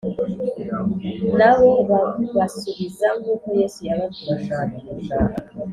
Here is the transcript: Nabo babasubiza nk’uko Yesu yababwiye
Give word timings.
Nabo 1.37 1.69
babasubiza 1.89 3.07
nk’uko 3.19 3.47
Yesu 3.59 3.79
yababwiye 3.87 4.45